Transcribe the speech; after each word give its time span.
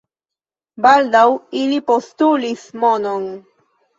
Baldaŭ 0.85 1.25
ili 1.59 1.77
postulis 1.91 2.63
monon. 2.85 3.31